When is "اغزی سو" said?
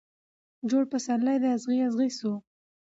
1.87-2.31